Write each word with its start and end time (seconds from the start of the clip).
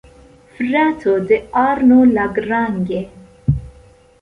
Frato 0.59 1.13
de 1.31 1.37
Arno 1.65 1.99
Lagrange. 2.17 3.07